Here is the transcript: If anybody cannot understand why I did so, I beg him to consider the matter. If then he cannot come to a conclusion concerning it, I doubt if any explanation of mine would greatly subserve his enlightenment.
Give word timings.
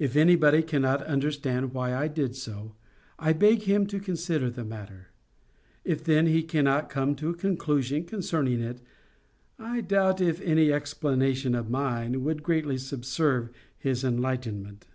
If 0.00 0.16
anybody 0.16 0.60
cannot 0.60 1.04
understand 1.06 1.72
why 1.72 1.94
I 1.94 2.08
did 2.08 2.34
so, 2.34 2.74
I 3.16 3.32
beg 3.32 3.62
him 3.62 3.86
to 3.86 4.00
consider 4.00 4.50
the 4.50 4.64
matter. 4.64 5.10
If 5.84 6.02
then 6.02 6.26
he 6.26 6.42
cannot 6.42 6.90
come 6.90 7.14
to 7.14 7.28
a 7.30 7.34
conclusion 7.36 8.02
concerning 8.06 8.58
it, 8.58 8.80
I 9.56 9.82
doubt 9.82 10.20
if 10.20 10.40
any 10.40 10.72
explanation 10.72 11.54
of 11.54 11.70
mine 11.70 12.24
would 12.24 12.42
greatly 12.42 12.76
subserve 12.76 13.50
his 13.78 14.02
enlightenment. 14.02 14.88